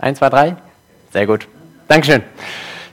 [0.00, 0.56] Eins, zwei, drei.
[1.12, 1.48] Sehr gut.
[1.88, 2.22] Dankeschön.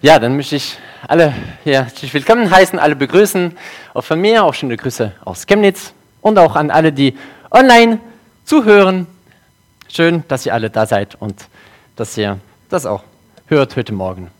[0.01, 3.56] Ja, dann möchte ich alle hier willkommen heißen, alle begrüßen.
[3.93, 7.15] Auch von mir auch schöne Grüße aus Chemnitz und auch an alle, die
[7.52, 7.99] online
[8.43, 9.05] zuhören.
[9.88, 11.45] Schön, dass ihr alle da seid und
[11.95, 12.39] dass ihr
[12.70, 13.04] das auch
[13.45, 14.31] hört heute Morgen.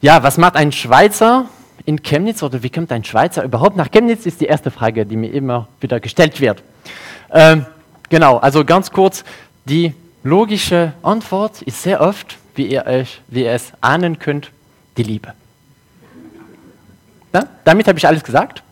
[0.00, 1.46] Ja, was macht ein Schweizer
[1.84, 5.16] in Chemnitz oder wie kommt ein Schweizer überhaupt nach Chemnitz, ist die erste Frage, die
[5.16, 6.60] mir immer wieder gestellt wird.
[7.30, 7.66] Ähm,
[8.08, 9.22] genau, also ganz kurz,
[9.64, 14.50] die logische Antwort ist sehr oft, wie ihr, euch, wie ihr es ahnen könnt,
[14.96, 15.32] die Liebe.
[17.32, 18.62] Ja, damit habe ich alles gesagt.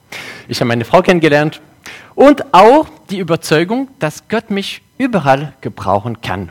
[0.48, 1.60] Ich habe meine Frau kennengelernt
[2.14, 6.50] und auch die Überzeugung, dass Gott mich überall gebrauchen kann.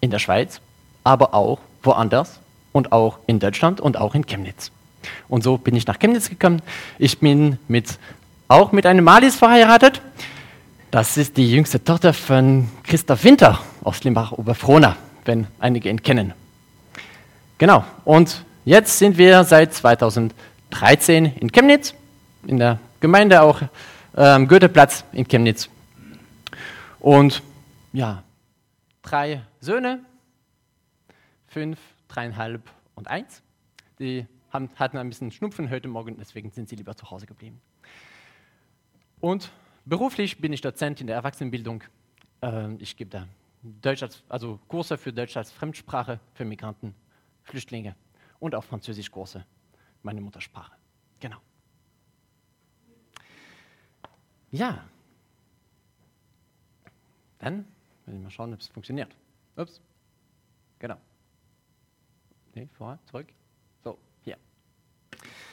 [0.00, 0.60] In der Schweiz,
[1.02, 2.40] aber auch woanders
[2.72, 4.70] und auch in Deutschland und auch in Chemnitz.
[5.28, 6.60] Und so bin ich nach Chemnitz gekommen.
[6.98, 7.98] Ich bin mit,
[8.48, 10.00] auch mit einem Malis verheiratet.
[10.94, 16.32] Das ist die jüngste Tochter von Christoph Winter aus Limbach-Oberfrohna, wenn einige ihn kennen.
[17.58, 21.96] Genau, und jetzt sind wir seit 2013 in Chemnitz,
[22.46, 23.60] in der Gemeinde auch
[24.16, 25.68] ähm, Goetheplatz in Chemnitz.
[27.00, 27.42] Und
[27.92, 28.22] ja,
[29.02, 29.98] drei Söhne,
[31.48, 32.62] fünf, dreieinhalb
[32.94, 33.42] und eins.
[33.98, 37.60] Die haben, hatten ein bisschen Schnupfen heute Morgen, deswegen sind sie lieber zu Hause geblieben.
[39.20, 39.50] Und
[39.84, 41.84] beruflich bin ich Dozent in der Erwachsenenbildung.
[42.42, 43.28] Ähm, ich gebe da
[43.62, 46.94] Deutsch als, also Kurse für Deutsch als Fremdsprache für Migranten,
[47.42, 47.96] Flüchtlinge
[48.38, 49.44] und auch Französischkurse,
[50.02, 50.72] meine Muttersprache.
[51.20, 51.38] Genau.
[54.50, 54.84] Ja.
[57.38, 57.66] Dann
[58.06, 59.16] will ich mal schauen, ob es funktioniert.
[59.56, 59.80] Ups.
[60.78, 60.96] Genau.
[62.54, 63.26] Nee, vorher, zurück.
[63.82, 64.36] So, hier.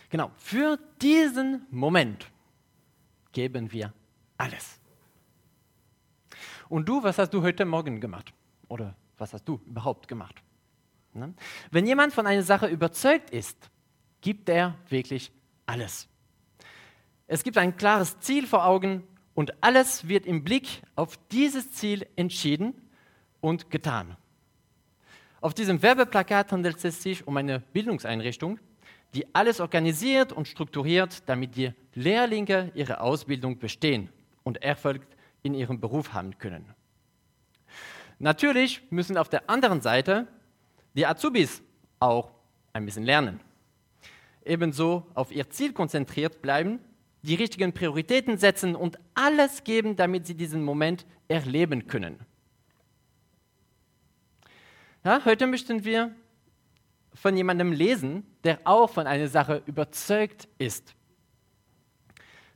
[0.10, 0.32] Genau.
[0.36, 2.30] Für diesen Moment
[3.32, 3.94] geben wir
[4.42, 4.80] alles.
[6.68, 8.34] Und du, was hast du heute Morgen gemacht?
[8.68, 10.42] Oder was hast du überhaupt gemacht?
[11.14, 11.34] Ne?
[11.70, 13.70] Wenn jemand von einer Sache überzeugt ist,
[14.22, 15.32] gibt er wirklich
[15.66, 16.08] alles.
[17.28, 19.04] Es gibt ein klares Ziel vor Augen
[19.36, 22.74] und alles wird im Blick auf dieses Ziel entschieden
[23.42, 24.18] und getan.
[25.40, 28.60] Auf diesem Werbeplakat handelt es sich um eine Bildungseinrichtung,
[29.14, 34.10] die alles organisiert und strukturiert, damit die Lehrlinge ihre Ausbildung bestehen
[34.44, 35.02] und Erfolg
[35.44, 36.66] in ihrem Beruf haben können.
[38.20, 40.28] Natürlich müssen auf der anderen Seite
[40.94, 41.64] die Azubis
[42.00, 42.32] auch
[42.74, 43.40] ein bisschen lernen.
[44.46, 46.80] Ebenso auf ihr Ziel konzentriert bleiben,
[47.24, 52.20] die richtigen Prioritäten setzen und alles geben, damit sie diesen Moment erleben können.
[55.04, 56.14] Ja, heute möchten wir
[57.14, 60.96] von jemandem lesen, der auch von einer Sache überzeugt ist.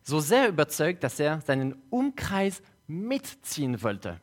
[0.08, 4.22] So sehr überzeugt, dass er seinen Umkreis mitziehen wollte.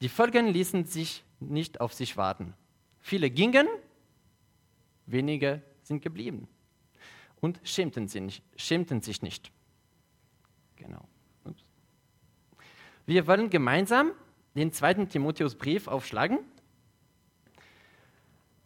[0.00, 2.52] Die Folgen ließen sich nicht auf sich warten.
[3.00, 3.68] Viele gingen,
[5.06, 6.48] wenige sind geblieben
[7.40, 9.52] und schämten, sich nicht.
[10.74, 11.06] Genau.
[11.44, 11.62] Ups.
[13.06, 14.10] Wir wollen gemeinsam
[14.56, 16.40] den zweiten Timotheusbrief aufschlagen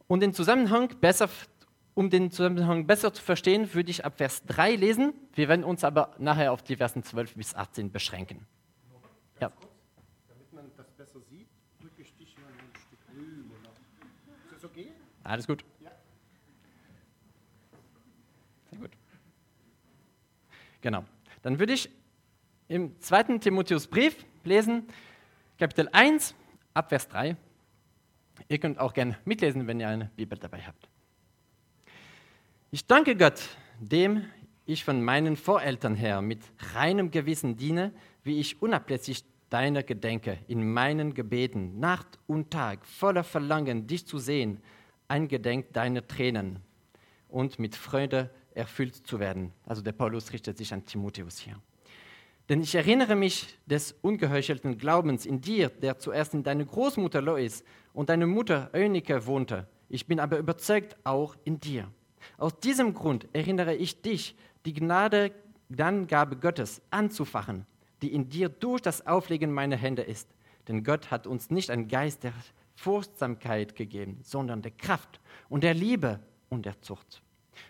[0.06, 1.28] und den Zusammenhang besser,
[2.00, 5.12] um den Zusammenhang besser zu verstehen, würde ich ab Vers 3 lesen.
[5.34, 8.46] Wir werden uns aber nachher auf die Versen 12 bis 18 beschränken.
[9.38, 9.52] Ja.
[10.26, 11.46] Damit man das besser sieht,
[11.78, 13.54] drücke ich dich mal ein Stück rüber.
[14.46, 14.92] Ist das okay?
[15.24, 15.62] Alles gut.
[15.80, 15.90] Ja.
[18.70, 18.92] Sehr gut.
[20.80, 21.04] Genau.
[21.42, 21.90] Dann würde ich
[22.68, 24.88] im zweiten Timotheusbrief lesen,
[25.58, 26.34] Kapitel 1,
[26.72, 27.36] Abvers 3.
[28.48, 30.89] Ihr könnt auch gerne mitlesen, wenn ihr eine Bibel dabei habt.
[32.72, 33.42] Ich danke Gott,
[33.80, 34.22] dem
[34.64, 36.38] ich von meinen Voreltern her mit
[36.72, 37.92] reinem Gewissen diene,
[38.22, 44.20] wie ich unablässig deiner gedenke, in meinen Gebeten, Nacht und Tag, voller Verlangen, dich zu
[44.20, 44.62] sehen,
[45.08, 46.60] eingedenk deiner Tränen
[47.28, 49.52] und mit Freude erfüllt zu werden.
[49.66, 51.60] Also der Paulus richtet sich an Timotheus hier.
[52.48, 57.64] Denn ich erinnere mich des ungeheuchelten Glaubens in dir, der zuerst in deine Großmutter Lois
[57.92, 59.66] und deine Mutter Eunike wohnte.
[59.88, 61.88] Ich bin aber überzeugt auch in dir.
[62.38, 65.32] Aus diesem Grund erinnere ich dich, die Gnade,
[65.70, 67.66] Gabe Gottes anzufachen,
[68.02, 70.28] die in dir durch das Auflegen meiner Hände ist.
[70.68, 72.32] Denn Gott hat uns nicht einen Geist der
[72.76, 77.22] Furchtsamkeit gegeben, sondern der Kraft und der Liebe und der Zucht.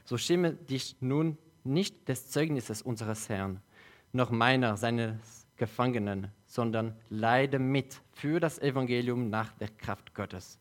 [0.04, 3.60] So schäme dich nun nicht des Zeugnisses unseres Herrn,
[4.12, 10.58] noch meiner, seines Gefangenen, sondern leide mit für das Evangelium nach der Kraft Gottes.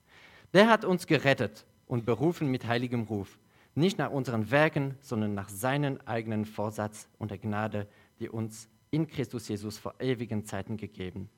[0.54, 3.40] Der hat uns gerettet und berufen mit heiligem Ruf,
[3.76, 7.88] nicht nach unseren Werken, sondern nach seinem eigenen Vorsatz und der Gnade,
[8.20, 11.30] die uns in Christus Jesus vor ewigen Zeiten gegeben.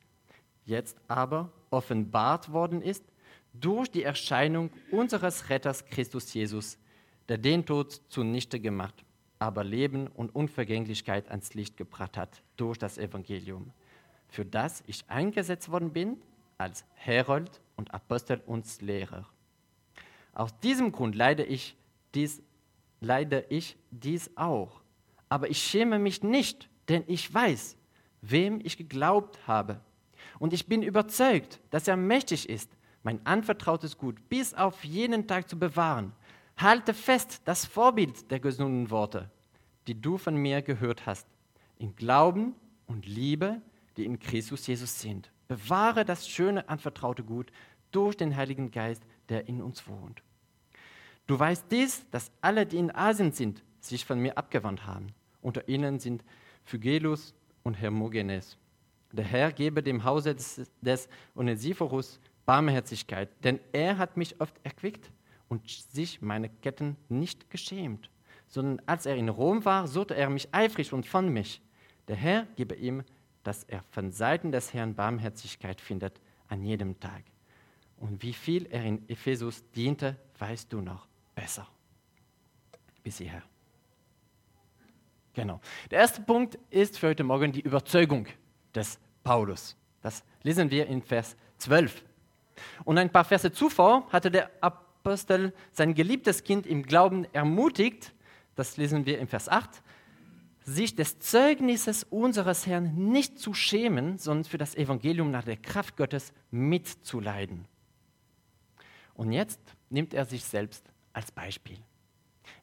[0.65, 3.03] Jetzt aber offenbart worden ist
[3.53, 6.77] durch die Erscheinung unseres Retters Christus Jesus,
[7.27, 9.03] der den Tod zunichte gemacht,
[9.39, 13.71] aber Leben und Unvergänglichkeit ans Licht gebracht hat durch das Evangelium,
[14.29, 16.17] für das ich eingesetzt worden bin
[16.57, 19.27] als Herold und Apostel und Lehrer.
[20.33, 21.75] Aus diesem Grund leide ich
[22.15, 22.41] dies,
[22.99, 24.81] leide ich dies auch.
[25.29, 27.77] Aber ich schäme mich nicht, denn ich weiß,
[28.21, 29.81] wem ich geglaubt habe.
[30.39, 32.71] Und ich bin überzeugt, dass er mächtig ist,
[33.03, 36.13] mein anvertrautes Gut bis auf jenen Tag zu bewahren.
[36.57, 39.31] Halte fest das Vorbild der gesunden Worte,
[39.87, 41.27] die du von mir gehört hast,
[41.79, 42.53] in Glauben
[42.85, 43.61] und Liebe,
[43.97, 45.31] die in Christus Jesus sind.
[45.47, 47.51] Bewahre das schöne anvertraute Gut
[47.91, 50.21] durch den Heiligen Geist, der in uns wohnt.
[51.31, 55.13] Du weißt dies, dass alle, die in Asien sind, sich von mir abgewandt haben.
[55.41, 56.25] Unter ihnen sind
[56.65, 57.33] Phygelus
[57.63, 58.57] und Hermogenes.
[59.13, 65.09] Der Herr gebe dem Hause des, des Onesiphorus Barmherzigkeit, denn er hat mich oft erquickt
[65.47, 68.09] und sich meine Ketten nicht geschämt,
[68.49, 71.61] sondern als er in Rom war, suchte er mich eifrig und von mich.
[72.09, 73.05] Der Herr gebe ihm,
[73.43, 76.19] dass er von Seiten des Herrn Barmherzigkeit findet
[76.49, 77.23] an jedem Tag.
[77.95, 81.67] Und wie viel er in Ephesus diente, weißt du noch besser.
[83.03, 83.43] Bis hierher.
[85.33, 85.61] Genau.
[85.89, 88.27] Der erste Punkt ist für heute Morgen die Überzeugung
[88.75, 89.77] des Paulus.
[90.01, 92.03] Das lesen wir in Vers 12.
[92.83, 98.13] Und ein paar Verse zuvor hatte der Apostel sein geliebtes Kind im Glauben ermutigt,
[98.55, 99.81] das lesen wir in Vers 8,
[100.63, 105.97] sich des Zeugnisses unseres Herrn nicht zu schämen, sondern für das Evangelium nach der Kraft
[105.97, 107.65] Gottes mitzuleiden.
[109.15, 111.77] Und jetzt nimmt er sich selbst als Beispiel.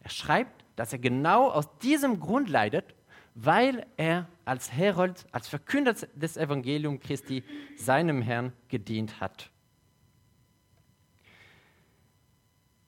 [0.01, 2.95] Er schreibt, dass er genau aus diesem Grund leidet,
[3.35, 7.45] weil er als Herold, als Verkünder des Evangeliums Christi
[7.77, 9.51] seinem Herrn gedient hat.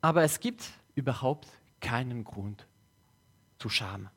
[0.00, 1.48] Aber es gibt überhaupt
[1.80, 2.66] keinen Grund
[3.58, 4.08] zu Scham.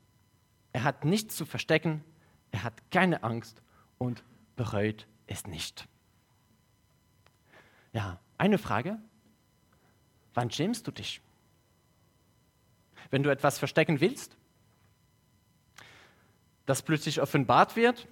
[0.72, 2.04] Er hat nichts zu verstecken,
[2.51, 3.62] er hat keine Angst
[3.98, 4.24] und
[4.56, 5.88] bereut es nicht.
[7.92, 8.98] Ja, eine Frage.
[10.34, 11.22] Wann schämst du dich?
[13.10, 14.36] Wenn du etwas verstecken willst,
[16.66, 18.08] das plötzlich offenbart wird.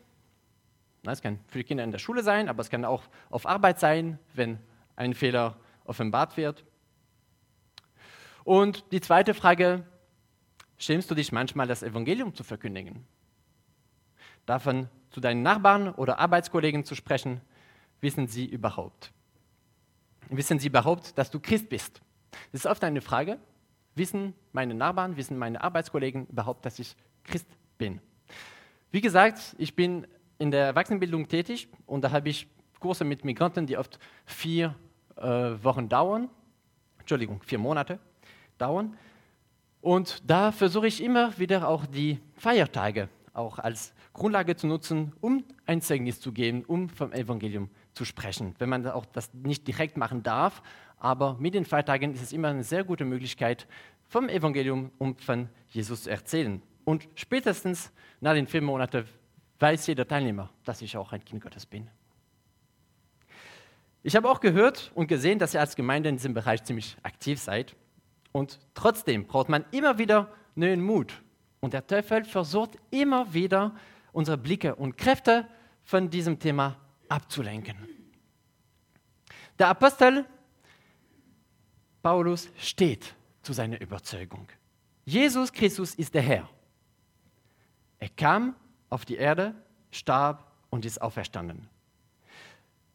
[1.03, 3.79] Das kann für die Kinder in der Schule sein, aber es kann auch auf Arbeit
[3.79, 4.59] sein, wenn
[4.95, 6.63] ein Fehler offenbart wird.
[8.43, 9.83] Und die zweite Frage,
[10.77, 13.05] schämst du dich manchmal, das Evangelium zu verkündigen?
[14.45, 17.41] Davon zu deinen Nachbarn oder Arbeitskollegen zu sprechen,
[17.99, 19.11] wissen sie überhaupt?
[20.29, 22.01] Wissen sie überhaupt, dass du Christ bist?
[22.51, 23.39] Das ist oft eine Frage.
[23.95, 27.47] Wissen meine Nachbarn, wissen meine Arbeitskollegen überhaupt, dass ich Christ
[27.77, 27.99] bin?
[28.91, 30.07] Wie gesagt, ich bin
[30.37, 32.47] in der Erwachsenenbildung tätig und da habe ich
[32.79, 34.75] Kurse mit Migranten, die oft vier
[35.15, 36.29] äh, Wochen dauern.
[36.99, 37.99] Entschuldigung, vier Monate
[38.57, 38.97] dauern.
[39.81, 45.43] Und da versuche ich immer wieder auch die Feiertage auch als Grundlage zu nutzen, um
[45.65, 48.55] ein Zeugnis zu geben, um vom Evangelium zu sprechen.
[48.59, 50.61] Wenn man auch das nicht direkt machen darf,
[51.01, 53.67] aber mit den Feiertagen ist es immer eine sehr gute Möglichkeit,
[54.07, 56.61] vom Evangelium und von Jesus zu erzählen.
[56.85, 59.05] Und spätestens nach den vier Monaten
[59.59, 61.89] weiß jeder Teilnehmer, dass ich auch ein Kind Gottes bin.
[64.03, 67.39] Ich habe auch gehört und gesehen, dass ihr als Gemeinde in diesem Bereich ziemlich aktiv
[67.39, 67.75] seid.
[68.31, 71.21] Und trotzdem braucht man immer wieder neuen Mut.
[71.61, 73.73] Und der Teufel versucht immer wieder,
[74.11, 75.47] unsere Blicke und Kräfte
[75.83, 76.77] von diesem Thema
[77.09, 77.75] abzulenken.
[79.57, 80.25] Der Apostel
[82.01, 84.47] Paulus steht zu seiner Überzeugung.
[85.05, 86.49] Jesus Christus ist der Herr.
[87.99, 88.55] Er kam
[88.89, 89.53] auf die Erde,
[89.91, 91.67] starb und ist auferstanden.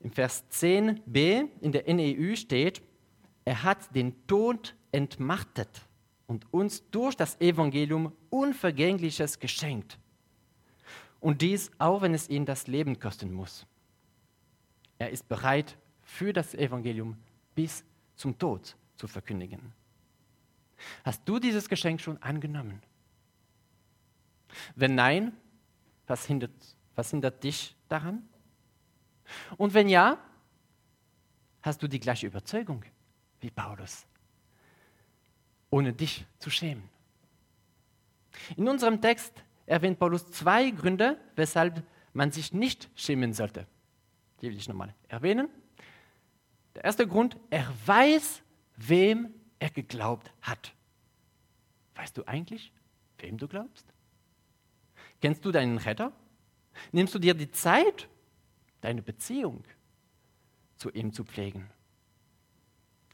[0.01, 2.83] Im Vers 10b in der NEU steht,
[3.45, 5.69] er hat den Tod entmachtet
[6.27, 9.99] und uns durch das Evangelium Unvergängliches geschenkt.
[11.21, 13.67] Und dies auch, wenn es ihn das Leben kosten muss.
[14.99, 17.17] Er ist bereit, für das Evangelium
[17.55, 17.85] bis
[18.17, 19.73] zum Tod zu verkündigen.
[21.05, 22.83] Hast du dieses Geschenk schon angenommen?
[24.75, 25.33] Wenn nein,
[26.07, 26.53] was hindert,
[26.95, 28.29] was hindert dich daran?
[29.57, 30.19] Und wenn ja,
[31.63, 32.85] hast du die gleiche Überzeugung
[33.41, 34.07] wie Paulus,
[35.71, 36.89] ohne dich zu schämen.
[38.57, 39.33] In unserem Text
[39.67, 43.67] erwähnt Paulus zwei Gründe, weshalb man sich nicht schämen sollte.
[44.41, 45.49] Die will ich nochmal erwähnen.
[46.75, 48.43] Der erste Grund, er weiß,
[48.77, 50.73] wem er geglaubt hat.
[51.95, 52.73] Weißt du eigentlich,
[53.19, 53.87] wem du glaubst?
[55.21, 56.13] Kennst du deinen Retter?
[56.93, 58.09] Nimmst du dir die Zeit,
[58.83, 59.65] deine Beziehung
[60.77, 61.71] zu ihm zu pflegen?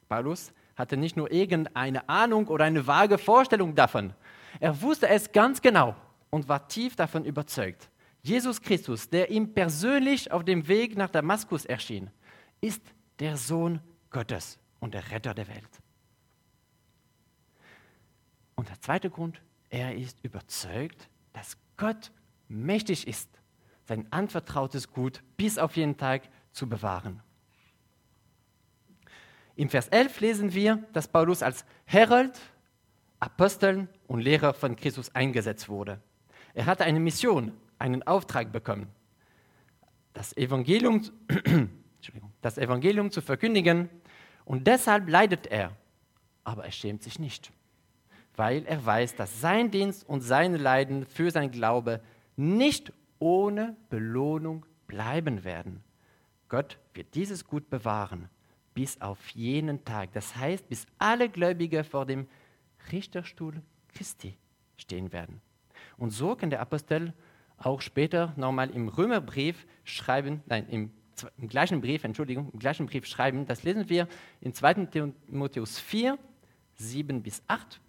[0.09, 4.15] Paulus hatte nicht nur irgendeine Ahnung oder eine vage Vorstellung davon.
[4.59, 5.95] Er wusste es ganz genau
[6.31, 7.89] und war tief davon überzeugt.
[8.23, 12.11] Jesus Christus, der ihm persönlich auf dem Weg nach Damaskus erschien,
[12.61, 12.83] ist
[13.19, 15.71] der Sohn Gottes und der Retter der Welt.
[18.57, 22.11] Und der zweite Grund, er ist überzeugt, dass Gott
[22.49, 23.31] mächtig ist,
[23.85, 27.23] sein anvertrautes Gut bis auf jeden Tag zu bewahren.
[29.55, 32.39] Im Vers 11 lesen wir, dass Paulus als Herold,
[33.21, 36.01] Apostel und Lehrer von Christus eingesetzt wurde.
[36.55, 38.89] Er hatte eine Mission, einen Auftrag bekommen,
[40.13, 41.03] das Evangelium,
[42.41, 43.89] das Evangelium zu verkündigen
[44.45, 45.73] und deshalb leidet er,
[46.45, 47.53] aber er schämt sich nicht,
[48.37, 52.01] weil er weiß, dass sein Dienst und seine Leiden für sein Glaube
[52.37, 55.83] nicht ohne Belohnung bleiben werden.
[56.49, 58.29] Gott wird dieses Gut bewahren
[58.75, 60.13] bis auf jenen Tag.
[60.13, 62.27] Das heißt, bis alle Gläubige vor dem
[62.91, 64.37] Richterstuhl Christi
[64.77, 65.41] stehen werden.
[65.97, 67.13] Und so kann der Apostel
[67.59, 70.91] auch später nochmal im Römerbrief schreiben, nein, im,
[71.39, 74.09] im, gleichen Brief, Entschuldigung, im gleichen Brief schreiben, das lesen wir
[74.41, 74.87] in 2.
[74.87, 76.19] Timotheus 4,
[76.75, 77.81] 7 bis 8.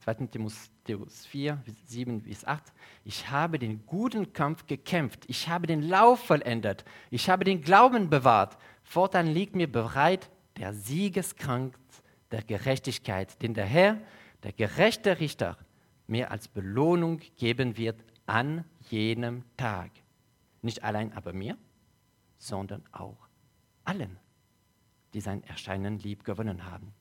[0.00, 0.14] 2.
[0.26, 2.72] Timotheus 4, 7 bis 8.
[3.04, 8.10] Ich habe den guten Kampf gekämpft, ich habe den Lauf vollendet, ich habe den Glauben
[8.10, 8.58] bewahrt.
[8.82, 11.74] Fortan liegt mir bereit der Siegeskranz
[12.30, 13.98] der Gerechtigkeit, den der Herr,
[14.42, 15.56] der gerechte Richter,
[16.06, 19.90] mir als Belohnung geben wird an jenem Tag.
[20.62, 21.58] Nicht allein aber mir,
[22.38, 23.28] sondern auch
[23.84, 24.18] allen,
[25.12, 26.94] die sein Erscheinen lieb gewonnen haben.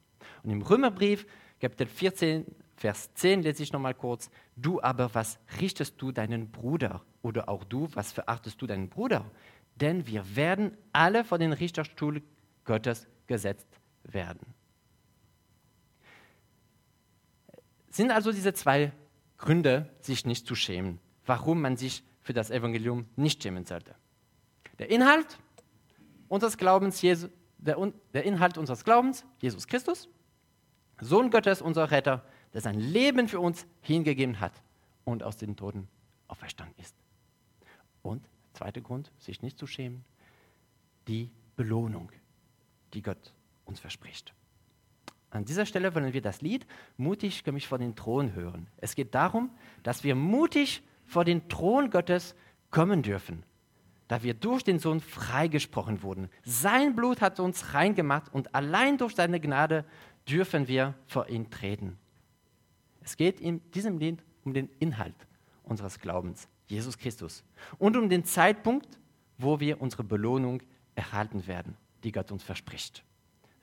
[0.43, 1.25] Und im Römerbrief,
[1.59, 4.31] Kapitel 14, Vers 10 lese ich nochmal kurz.
[4.55, 7.03] Du aber, was richtest du deinen Bruder?
[7.21, 9.29] Oder auch du, was verachtest du deinen Bruder?
[9.75, 12.23] Denn wir werden alle vor den Richterstuhl
[12.65, 13.67] Gottes gesetzt
[14.03, 14.55] werden.
[17.91, 18.91] Sind also diese zwei
[19.37, 23.95] Gründe, sich nicht zu schämen, warum man sich für das Evangelium nicht schämen sollte.
[24.79, 25.39] Der Inhalt
[26.27, 27.77] unseres Glaubens, Jesu, der,
[28.13, 30.07] der Inhalt unseres Glaubens, Jesus Christus,
[30.99, 32.23] Sohn Gottes, unser Retter,
[32.53, 34.53] der sein Leben für uns hingegeben hat
[35.03, 35.87] und aus den Toten
[36.27, 36.95] auferstanden ist.
[38.01, 40.03] Und zweiter Grund, sich nicht zu schämen,
[41.07, 42.11] die Belohnung,
[42.93, 43.33] die Gott
[43.65, 44.33] uns verspricht.
[45.31, 48.67] An dieser Stelle wollen wir das Lied Mutig komme ich vor den Thron hören.
[48.77, 49.49] Es geht darum,
[49.81, 52.35] dass wir mutig vor den Thron Gottes
[52.69, 53.43] kommen dürfen,
[54.07, 56.29] da wir durch den Sohn freigesprochen wurden.
[56.43, 59.85] Sein Blut hat uns reingemacht und allein durch seine Gnade
[60.27, 61.97] dürfen wir vor ihn treten.
[63.01, 65.15] Es geht in diesem Lied um den Inhalt
[65.63, 67.43] unseres Glaubens, Jesus Christus,
[67.77, 68.97] und um den Zeitpunkt,
[69.37, 70.61] wo wir unsere Belohnung
[70.95, 73.03] erhalten werden, die Gott uns verspricht.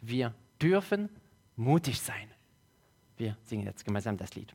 [0.01, 1.09] Wir dürfen
[1.57, 2.31] mutig sein.
[3.17, 4.55] Wir singen jetzt gemeinsam das Lied.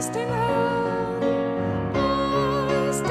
[0.00, 3.02] Preis den Herrn, preis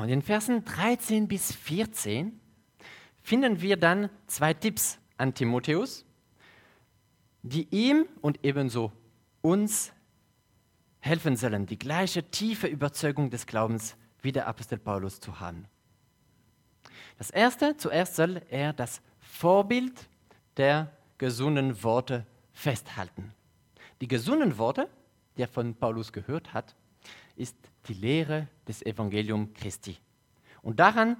[0.00, 2.40] Genau, in den Versen 13 bis 14
[3.22, 6.06] finden wir dann zwei Tipps an Timotheus,
[7.42, 8.92] die ihm und ebenso
[9.42, 9.92] uns
[11.00, 15.66] helfen sollen, die gleiche tiefe Überzeugung des Glaubens wie der Apostel Paulus zu haben.
[17.18, 20.08] Das erste, zuerst soll er das Vorbild
[20.56, 23.34] der gesunden Worte festhalten.
[24.00, 24.88] Die gesunden Worte,
[25.36, 26.74] die er von Paulus gehört hat,
[27.36, 29.96] ist die Lehre des Evangelium Christi.
[30.62, 31.16] Und daran,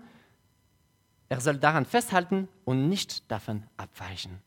[1.29, 4.42] er soll daran festhalten und nicht davon abweichen.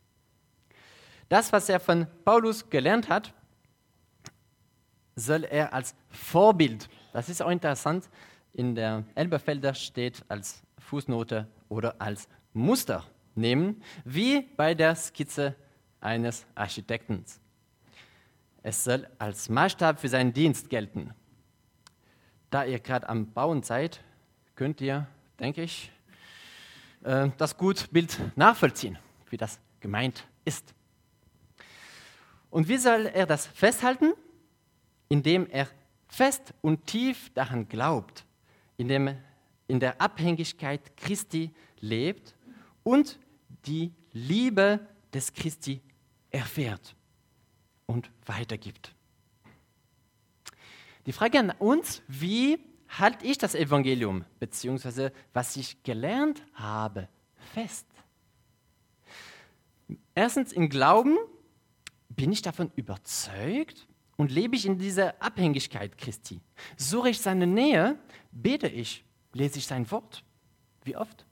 [1.29, 3.33] Das, was er von Paulus gelernt hat,
[5.15, 8.09] soll er als Vorbild, das ist auch interessant,
[8.53, 13.03] in der Elberfelder steht als Fußnote oder als Muster
[13.35, 15.55] nehmen, wie bei der Skizze
[16.01, 17.23] eines Architekten.
[18.61, 21.13] Es soll als Maßstab für seinen Dienst gelten.
[22.53, 23.99] Da ihr gerade am Bauen seid,
[24.53, 25.07] könnt ihr,
[25.39, 25.91] denke ich,
[27.03, 28.99] äh, das gut Bild nachvollziehen,
[29.31, 30.75] wie das gemeint ist.
[32.51, 34.13] Und wie soll er das festhalten?
[35.09, 35.67] Indem er
[36.07, 38.23] fest und tief daran glaubt,
[38.77, 39.17] indem
[39.65, 42.35] in der Abhängigkeit Christi lebt
[42.83, 43.17] und
[43.65, 44.79] die Liebe
[45.11, 45.81] des Christi
[46.29, 46.95] erfährt
[47.87, 48.93] und weitergibt.
[51.05, 57.09] Die Frage an uns, wie halte ich das Evangelium, beziehungsweise was ich gelernt habe,
[57.53, 57.87] fest?
[60.15, 61.17] Erstens, im Glauben
[62.09, 66.39] bin ich davon überzeugt und lebe ich in dieser Abhängigkeit Christi.
[66.77, 67.97] Suche ich seine Nähe,
[68.31, 70.23] bete ich, lese ich sein Wort.
[70.83, 71.25] Wie oft?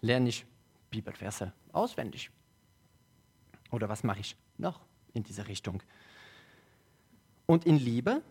[0.00, 0.46] Lerne ich
[0.90, 2.30] Bibelverse auswendig?
[3.70, 4.80] Oder was mache ich noch
[5.12, 5.82] in diese Richtung?
[7.48, 8.22] Und in Liebe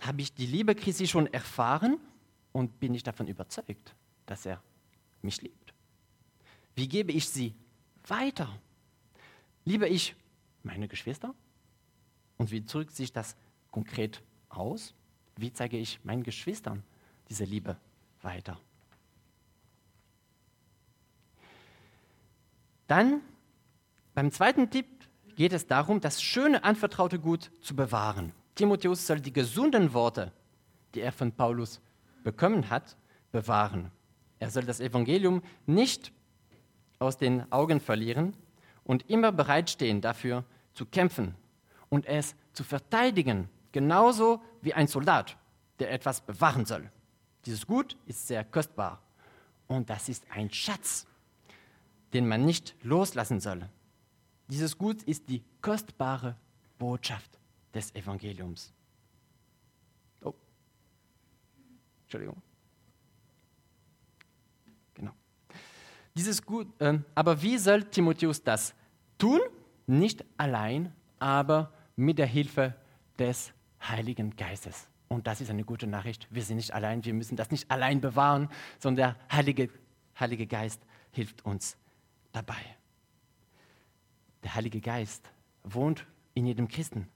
[0.00, 1.96] habe ich die Liebe Christi schon erfahren
[2.50, 3.94] und bin ich davon überzeugt,
[4.26, 4.60] dass er
[5.22, 5.72] mich liebt.
[6.74, 7.54] Wie gebe ich sie
[8.08, 8.52] weiter?
[9.64, 10.16] Liebe ich
[10.64, 11.36] meine Geschwister?
[12.36, 13.36] Und wie drückt sich das
[13.70, 14.92] konkret aus?
[15.36, 16.82] Wie zeige ich meinen Geschwistern
[17.28, 17.76] diese Liebe
[18.22, 18.60] weiter?
[22.88, 23.20] Dann
[24.14, 24.86] beim zweiten Tipp
[25.36, 28.32] geht es darum, das schöne anvertraute Gut zu bewahren.
[28.58, 30.32] Timotheus soll die gesunden Worte,
[30.92, 31.80] die er von Paulus
[32.24, 32.96] bekommen hat,
[33.30, 33.92] bewahren.
[34.40, 36.12] Er soll das Evangelium nicht
[36.98, 38.34] aus den Augen verlieren
[38.82, 40.42] und immer bereitstehen, dafür
[40.74, 41.36] zu kämpfen
[41.88, 45.36] und es zu verteidigen, genauso wie ein Soldat,
[45.78, 46.90] der etwas bewahren soll.
[47.46, 49.00] Dieses Gut ist sehr kostbar
[49.68, 51.06] und das ist ein Schatz,
[52.12, 53.68] den man nicht loslassen soll.
[54.48, 56.34] Dieses Gut ist die kostbare
[56.76, 57.37] Botschaft
[57.78, 58.72] des Evangeliums.
[60.22, 60.34] Oh,
[62.02, 62.42] Entschuldigung.
[64.94, 65.12] Genau.
[66.14, 68.74] Dieses Gut, äh, aber wie soll Timotheus das
[69.16, 69.40] tun?
[69.86, 72.74] Nicht allein, aber mit der Hilfe
[73.18, 74.88] des Heiligen Geistes.
[75.06, 76.26] Und das ist eine gute Nachricht.
[76.30, 79.70] Wir sind nicht allein, wir müssen das nicht allein bewahren, sondern der Heilige,
[80.18, 81.78] Heilige Geist hilft uns
[82.32, 82.60] dabei.
[84.42, 85.30] Der Heilige Geist
[85.62, 87.08] wohnt in jedem Christen.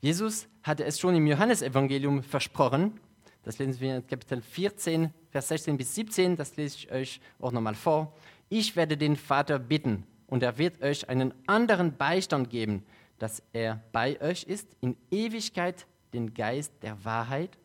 [0.00, 3.00] Jesus hatte es schon im Johannesevangelium versprochen.
[3.42, 6.36] Das lesen wir in Kapitel 14, Vers 16 bis 17.
[6.36, 8.14] Das lese ich euch auch nochmal vor.
[8.48, 12.84] Ich werde den Vater bitten und er wird euch einen anderen Beistand geben,
[13.18, 17.58] dass er bei euch ist in Ewigkeit den Geist der Wahrheit,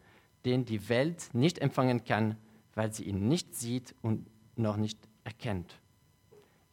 [0.44, 2.36] den die Welt nicht empfangen kann,
[2.74, 5.80] weil sie ihn nicht sieht und noch nicht erkennt.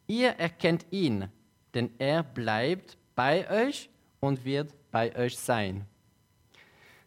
[0.07, 1.27] Ihr erkennt ihn,
[1.75, 3.91] denn er bleibt bei euch
[4.21, 5.85] und wird bei euch sein.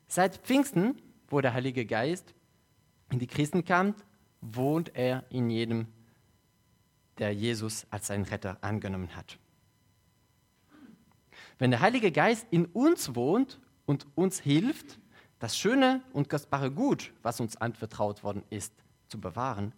[0.06, 2.34] Seit Pfingsten, wo der Heilige Geist
[3.10, 3.94] in die Christen kam,
[4.40, 5.86] wohnt er in jedem,
[7.18, 9.38] der Jesus als seinen Retter angenommen hat.
[11.58, 14.98] Wenn der Heilige Geist in uns wohnt und uns hilft,
[15.38, 18.74] das schöne und kostbare Gut, was uns anvertraut worden ist,
[19.08, 19.72] zu bewahren,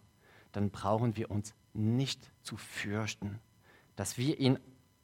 [0.53, 3.39] dann brauchen wir uns nicht zu fürchten,
[3.95, 4.57] dass wir ihn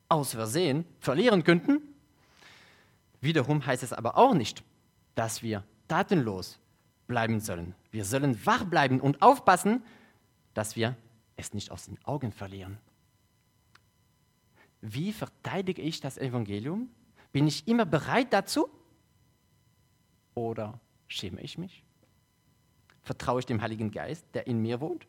[0.10, 1.93] aus Versehen verlieren könnten.
[3.24, 4.66] Wiederum heißt es aber auch nicht,
[5.16, 6.60] dass wir tatenlos
[7.08, 7.74] bleiben sollen.
[7.90, 9.82] Wir sollen wach bleiben und aufpassen,
[10.54, 10.98] dass wir
[11.38, 12.80] es nicht aus den Augen verlieren.
[14.82, 16.90] Wie verteidige ich das Evangelium?
[17.32, 18.70] Bin ich immer bereit dazu?
[20.36, 21.82] Oder schäme ich mich?
[23.04, 25.08] Vertraue ich dem Heiligen Geist, der in mir wohnt,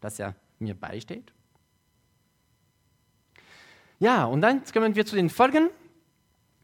[0.00, 1.32] dass er mir beisteht?
[3.98, 5.68] Ja, und dann kommen wir zu den Folgen.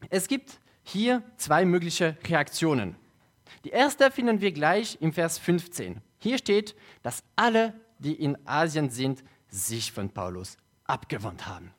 [0.09, 2.95] Es gibt hier zwei mögliche Reaktionen.
[3.63, 6.01] Die erste finden wir gleich im Vers 15.
[6.19, 11.71] Hier steht, dass alle, die in Asien sind, sich von Paulus abgewandt haben.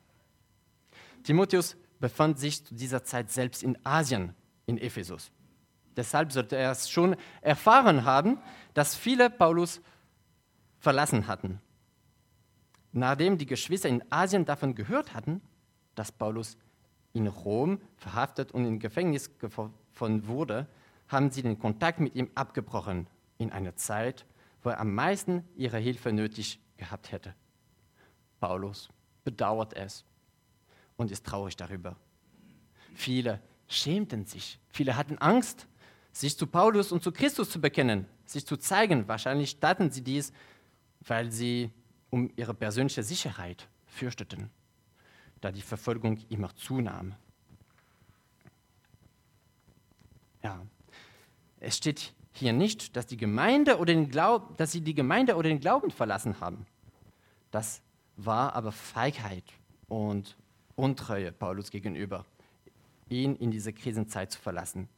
[1.23, 4.33] Timotheus befand sich zu dieser Zeit selbst in Asien,
[4.65, 5.31] in Ephesus.
[5.95, 8.39] Deshalb sollte er es schon erfahren haben,
[8.73, 9.81] dass viele Paulus
[10.79, 11.61] verlassen hatten.
[12.91, 15.41] Nachdem die Geschwister in Asien davon gehört hatten,
[15.95, 16.57] dass Paulus
[17.15, 20.67] in Rom verhaftet und in Gefängnis gefunden wurde,
[21.07, 24.25] haben sie den Kontakt mit ihm abgebrochen in einer Zeit,
[24.61, 27.33] wo er am meisten ihre Hilfe nötig gehabt hätte.
[28.39, 28.89] Paulus
[29.23, 30.03] bedauert es
[30.97, 31.95] und ist traurig darüber.
[32.93, 35.67] Viele schämten sich, viele hatten Angst,
[36.11, 39.07] sich zu Paulus und zu Christus zu bekennen, sich zu zeigen.
[39.07, 40.31] Wahrscheinlich taten sie dies,
[41.01, 41.71] weil sie
[42.09, 44.49] um ihre persönliche Sicherheit fürchteten,
[45.41, 47.15] da die Verfolgung immer zunahm.
[50.43, 50.61] Ja,
[51.59, 55.49] es steht hier nicht, dass, die Gemeinde oder den Glaub, dass sie die Gemeinde oder
[55.49, 56.65] den Glauben verlassen haben.
[57.51, 57.81] Das
[58.17, 59.45] war aber Feigheit
[59.87, 60.35] und
[60.75, 62.25] Untreue Paulus gegenüber,
[63.09, 64.89] ihn in diese Krisenzeit zu verlassen.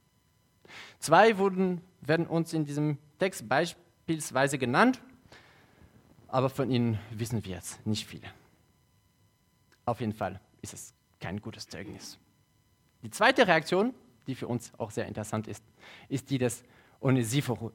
[1.00, 5.00] Zwei wurden, werden uns in diesem Text beispielsweise genannt,
[6.28, 8.28] aber von ihnen wissen wir jetzt nicht viele.
[9.88, 12.20] Auf jeden Fall ist es kein gutes Zeugnis.
[13.04, 13.94] Die zweite Reaktion,
[14.28, 15.64] die für uns auch sehr interessant ist,
[16.10, 16.66] ist die des
[17.00, 17.72] Onesiphorus.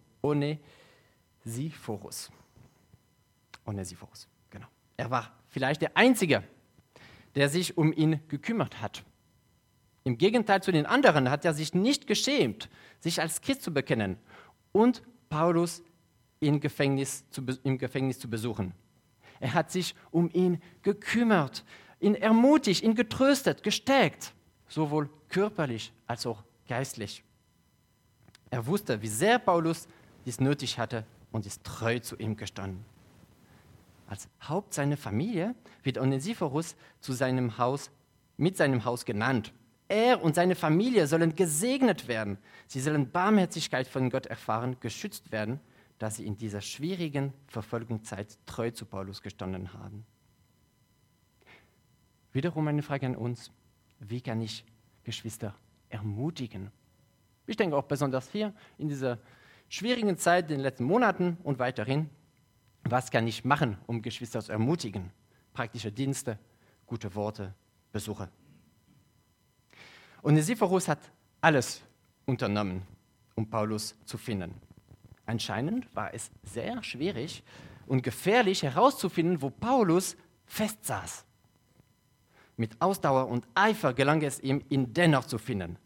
[3.65, 4.29] Onesiphorus.
[4.51, 4.67] Genau.
[4.99, 6.45] Er war vielleicht der Einzige,
[7.35, 9.05] der sich um ihn gekümmert hat.
[10.05, 12.69] Im Gegenteil zu den anderen hat er sich nicht geschämt,
[13.01, 14.19] sich als Christ zu bekennen
[14.73, 15.83] und Paulus
[16.41, 18.75] im Gefängnis zu, im Gefängnis zu besuchen.
[19.41, 21.65] Er hat sich um ihn gekümmert,
[22.03, 24.33] ihn ermutigt, ihn getröstet, gestärkt,
[24.69, 27.23] sowohl körperlich als auch geistlich.
[28.51, 29.89] Er wusste, wie sehr Paulus
[30.27, 32.85] dies nötig hatte und ist treu zu ihm gestanden.
[34.07, 37.91] Als Haupt seiner Familie wird Onesiphorus zu seinem Haus,
[38.37, 39.53] mit seinem Haus genannt.
[39.89, 42.39] Er und seine Familie sollen gesegnet werden.
[42.67, 45.61] Sie sollen Barmherzigkeit von Gott erfahren, geschützt werden,
[45.99, 50.05] dass sie in dieser schwierigen Verfolgungszeit treu zu Paulus gestanden haben.
[52.33, 53.51] Wiederum eine Frage an uns.
[54.01, 54.65] Wie kann ich
[55.05, 55.55] Geschwister
[55.89, 56.71] ermutigen?
[57.47, 59.19] Ich denke auch besonders hier in dieser
[59.69, 62.09] schwierigen Zeit, in den letzten Monaten und weiterhin,
[62.85, 65.11] was kann ich machen, um Geschwister zu ermutigen?
[65.53, 66.39] Praktische Dienste,
[66.87, 67.55] gute Worte,
[67.93, 68.29] Besuche.
[70.23, 71.01] Onesiphorus hat
[71.41, 71.83] alles
[72.27, 72.83] unternommen,
[73.35, 74.55] um Paulus zu finden.
[75.27, 77.43] Anscheinend war es sehr schwierig
[77.87, 80.17] und gefährlich herauszufinden, wo Paulus
[80.47, 81.25] festsaß.
[82.63, 85.79] Mit Ausdauer und Eifer gelang es ihm, ihn dennoch zu finden.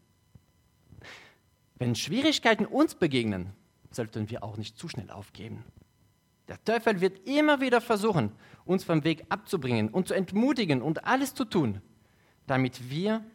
[1.79, 3.51] Wenn Schwierigkeiten uns begegnen,
[3.89, 5.63] sollten wir auch nicht zu schnell aufgeben.
[6.47, 8.31] Der Teufel wird immer wieder versuchen,
[8.63, 11.81] uns vom Weg abzubringen und zu entmutigen und alles zu tun,
[12.45, 13.25] damit wir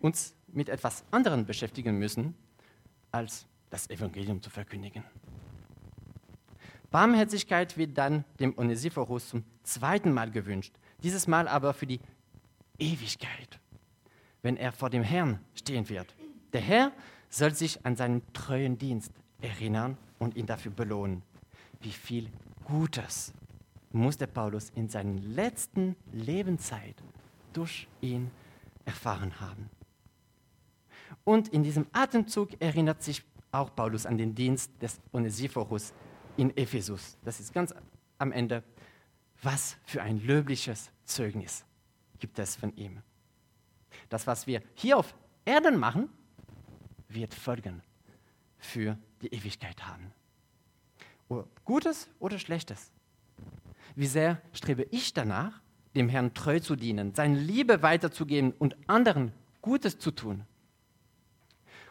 [0.00, 2.34] uns mit etwas anderem beschäftigen müssen,
[3.12, 5.04] als das Evangelium zu verkündigen.
[6.90, 10.74] Barmherzigkeit wird dann dem Onesiphorus zum zweiten Mal gewünscht,
[11.04, 12.00] dieses Mal aber für die
[12.80, 13.60] Ewigkeit,
[14.42, 16.14] wenn er vor dem Herrn stehen wird.
[16.52, 16.92] Der Herr
[17.28, 21.22] soll sich an seinen treuen Dienst erinnern und ihn dafür belohnen.
[21.80, 22.28] Wie viel
[22.64, 23.32] Gutes
[23.92, 26.96] musste Paulus in seiner letzten Lebenszeit
[27.52, 28.30] durch ihn
[28.84, 29.70] erfahren haben.
[31.24, 35.92] Und in diesem Atemzug erinnert sich auch Paulus an den Dienst des Onesiphorus
[36.36, 37.18] in Ephesus.
[37.24, 37.74] Das ist ganz
[38.18, 38.62] am Ende.
[39.42, 41.64] Was für ein löbliches Zeugnis
[42.20, 43.02] gibt es von ihm.
[44.08, 46.08] Das, was wir hier auf Erden machen,
[47.08, 47.82] wird Folgen
[48.58, 50.12] für die Ewigkeit haben.
[51.64, 52.92] Gutes oder Schlechtes.
[53.94, 55.60] Wie sehr strebe ich danach,
[55.94, 60.44] dem Herrn treu zu dienen, seine Liebe weiterzugeben und anderen Gutes zu tun.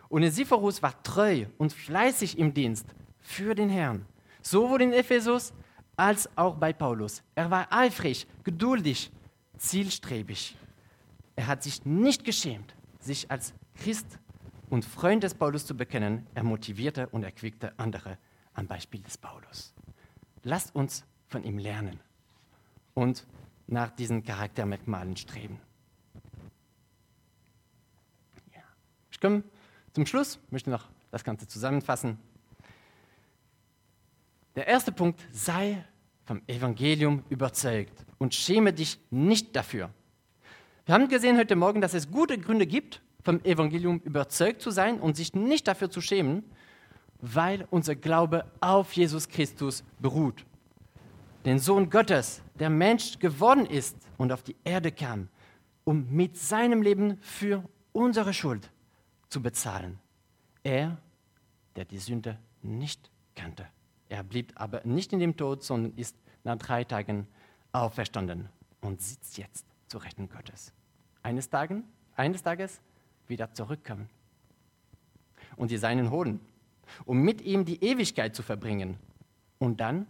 [0.09, 2.85] Onesiphorus war treu und fleißig im Dienst
[3.19, 4.05] für den Herrn,
[4.41, 5.53] sowohl in Ephesus
[5.95, 7.21] als auch bei Paulus.
[7.35, 9.11] Er war eifrig, geduldig,
[9.59, 10.57] zielstrebig.
[11.35, 14.19] Er hat sich nicht geschämt, sich als Christ
[14.69, 16.25] und Freund des Paulus zu bekennen.
[16.33, 18.17] Er motivierte und erquickte andere
[18.53, 19.73] am Beispiel des Paulus.
[20.43, 21.99] Lasst uns von ihm lernen
[22.93, 23.25] und
[23.67, 25.59] nach diesen Charaktermerkmalen streben.
[28.53, 28.61] Ja.
[29.11, 29.43] Ich komme
[29.93, 32.17] zum Schluss, möchte noch das Ganze zusammenfassen.
[34.55, 35.85] Der erste Punkt, sei
[36.29, 39.89] vom Evangelium überzeugt und schäme dich nicht dafür.
[40.85, 44.99] Wir haben gesehen heute Morgen, dass es gute Gründe gibt, vom Evangelium überzeugt zu sein
[44.99, 46.43] und sich nicht dafür zu schämen,
[47.19, 50.45] weil unser Glaube auf Jesus Christus beruht.
[51.45, 55.29] Den Sohn Gottes, der Mensch geworden ist und auf die Erde kam,
[55.83, 58.69] um mit seinem Leben für unsere Schuld
[59.29, 59.97] zu bezahlen.
[60.61, 60.99] Er,
[61.75, 63.65] der die Sünde nicht kannte.
[64.09, 67.27] Er blieb aber nicht in dem Tod, sondern ist nach drei Tagen
[67.71, 68.49] auferstanden
[68.81, 70.73] und sitzt jetzt zu Rechten Gottes.
[71.21, 71.83] Eines, Tagen,
[72.15, 72.81] eines Tages
[73.27, 74.09] wieder zurückkommen
[75.55, 76.39] und die Seinen holen,
[77.05, 78.97] um mit ihm die Ewigkeit zu verbringen.
[79.59, 80.07] Und dann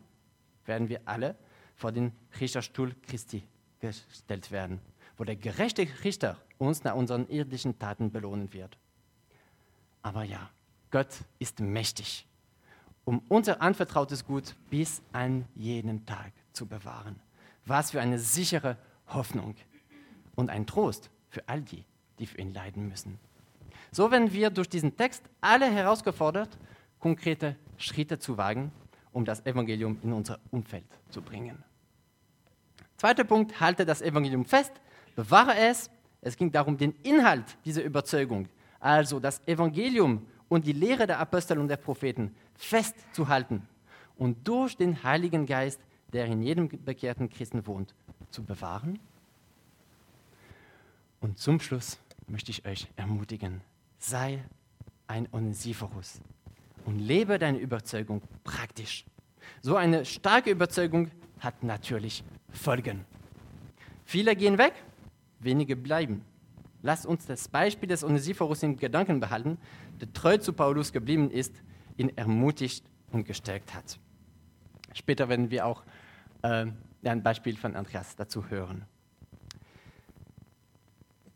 [0.65, 1.35] werden wir alle
[1.75, 3.43] vor den Richterstuhl Christi
[3.79, 4.79] gestellt werden,
[5.17, 8.77] wo der gerechte Richter uns nach unseren irdischen Taten belohnen wird.
[10.01, 10.49] Aber ja,
[10.91, 11.09] Gott
[11.39, 12.25] ist mächtig,
[13.05, 17.19] um unser anvertrautes Gut bis an jenen Tag zu bewahren.
[17.65, 19.55] Was für eine sichere Hoffnung
[20.35, 21.83] und ein Trost für all die,
[22.19, 23.19] die für ihn leiden müssen.
[23.91, 26.57] So werden wir durch diesen Text alle herausgefordert,
[26.99, 28.71] konkrete Schritte zu wagen,
[29.11, 31.63] um das Evangelium in unser Umfeld zu bringen.
[32.97, 34.73] Zweiter Punkt, halte das Evangelium fest,
[35.15, 35.89] bewahre es.
[36.21, 41.59] Es ging darum, den Inhalt dieser Überzeugung, also das Evangelium und die Lehre der Apostel
[41.59, 43.67] und der Propheten festzuhalten
[44.17, 45.79] und durch den Heiligen Geist,
[46.11, 47.95] der in jedem bekehrten Christen wohnt,
[48.31, 48.99] zu bewahren.
[51.21, 53.61] Und zum Schluss möchte ich euch ermutigen,
[53.97, 54.43] sei
[55.07, 56.19] ein Onesiphorus
[56.85, 59.05] und lebe deine Überzeugung praktisch.
[59.61, 63.05] So eine starke Überzeugung hat natürlich Folgen.
[64.03, 64.73] Viele gehen weg,
[65.39, 66.25] wenige bleiben.
[66.81, 69.57] Lasst uns das Beispiel des Onesiphorus in Gedanken behalten,
[69.99, 71.53] der treu zu Paulus geblieben ist,
[71.99, 73.99] ihn ermutigt und gestärkt hat.
[74.93, 75.83] Später werden wir auch
[76.41, 76.65] äh,
[77.03, 78.85] ein Beispiel von Andreas dazu hören.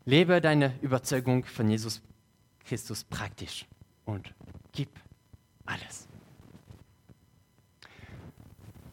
[0.06, 2.02] Lebe deine Überzeugung von Jesus
[2.64, 3.66] Christus praktisch
[4.04, 4.34] und
[4.72, 4.90] gib
[5.66, 6.08] alles.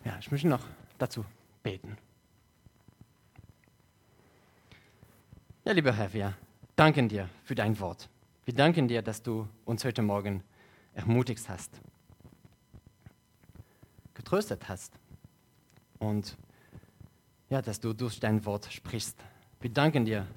[0.05, 0.65] Ja, ich möchte noch
[0.97, 1.25] dazu
[1.63, 1.97] beten.
[5.63, 6.34] Ja, lieber Herr, wir
[6.75, 8.10] danken dir für dein Wort.
[8.45, 10.43] Wir danken dir, dass du uns heute Morgen
[10.93, 11.71] ermutigt hast,
[14.13, 14.93] getröstet hast
[15.99, 16.38] und
[17.49, 19.17] ja, dass du durch dein Wort sprichst.
[19.60, 20.27] Wir danken dir,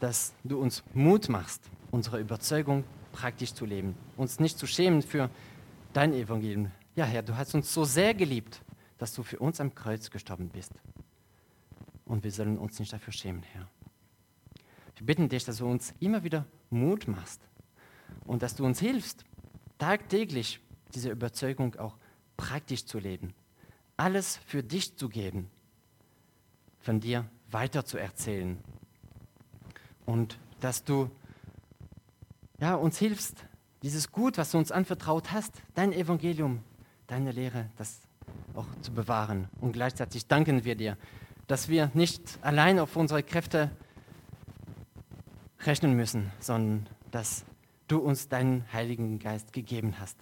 [0.00, 5.30] dass du uns Mut machst, unsere Überzeugung praktisch zu leben, uns nicht zu schämen für
[5.92, 6.70] dein Evangelium.
[6.94, 8.62] Ja, Herr, du hast uns so sehr geliebt,
[8.98, 10.72] dass du für uns am Kreuz gestorben bist.
[12.04, 13.68] Und wir sollen uns nicht dafür schämen, Herr.
[14.96, 17.40] Wir bitten dich, dass du uns immer wieder Mut machst
[18.28, 19.24] und dass du uns hilfst,
[19.78, 20.60] tagtäglich
[20.94, 21.96] diese Überzeugung auch
[22.36, 23.34] praktisch zu leben.
[23.96, 25.50] Alles für dich zu geben,
[26.78, 28.58] von dir weiter zu erzählen.
[30.06, 31.10] Und dass du
[32.60, 33.44] ja, uns hilfst,
[33.82, 36.62] dieses Gut, was du uns anvertraut hast, dein Evangelium,
[37.06, 38.00] deine Lehre, das
[38.54, 39.48] auch zu bewahren.
[39.60, 40.98] Und gleichzeitig danken wir dir,
[41.46, 43.70] dass wir nicht allein auf unsere Kräfte
[45.60, 47.44] rechnen müssen, sondern dass
[47.88, 50.18] du uns deinen Heiligen Geist gegeben hast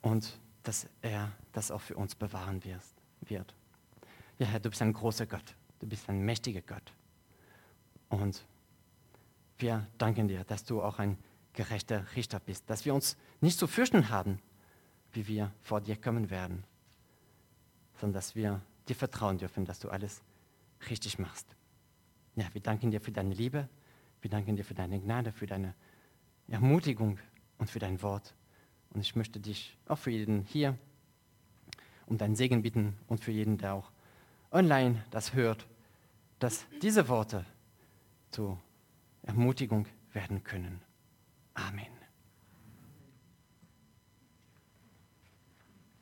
[0.00, 3.54] und dass er das auch für uns bewahren wird.
[4.38, 6.92] Ja, Herr, du bist ein großer Gott, du bist ein mächtiger Gott.
[8.08, 8.44] Und
[9.58, 11.18] wir danken dir, dass du auch ein
[11.52, 14.40] gerechter Richter bist, dass wir uns nicht zu fürchten haben,
[15.12, 16.64] wie wir vor dir kommen werden,
[17.98, 20.22] sondern dass wir dir vertrauen dürfen, dass du alles
[20.88, 21.46] richtig machst.
[22.36, 23.68] Ja, wir danken dir für deine Liebe,
[24.20, 25.74] wir danken dir für deine Gnade, für deine
[26.48, 27.18] Ermutigung
[27.58, 28.34] und für dein Wort.
[28.90, 30.76] Und ich möchte dich auch für jeden hier
[32.06, 33.90] um deinen Segen bitten und für jeden, der auch
[34.50, 35.66] online das hört,
[36.40, 37.44] dass diese Worte
[38.30, 38.58] zur
[39.22, 40.80] Ermutigung werden können.
[41.54, 41.99] Amen.